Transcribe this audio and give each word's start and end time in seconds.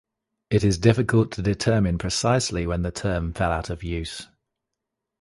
It 0.49 0.63
is 0.63 0.79
difficult 0.79 1.31
to 1.33 1.43
determine 1.43 1.99
precisely 1.99 2.65
when 2.65 2.81
the 2.81 2.89
term 2.89 3.33
fell 3.33 3.51
out 3.51 3.69
of 3.69 3.83
use. 3.83 4.27